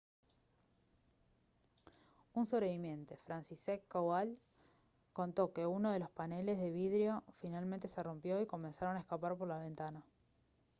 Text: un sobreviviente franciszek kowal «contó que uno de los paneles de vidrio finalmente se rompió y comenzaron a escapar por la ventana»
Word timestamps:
un 2.33 2.47
sobreviviente 2.47 3.17
franciszek 3.25 3.81
kowal 3.91 4.29
«contó 5.13 5.53
que 5.53 5.67
uno 5.67 5.91
de 5.91 5.99
los 5.99 6.09
paneles 6.09 6.57
de 6.59 6.71
vidrio 6.71 7.23
finalmente 7.33 7.87
se 7.87 8.01
rompió 8.01 8.41
y 8.41 8.47
comenzaron 8.47 8.97
a 8.97 9.01
escapar 9.01 9.37
por 9.37 9.47
la 9.47 9.59
ventana» 9.59 10.03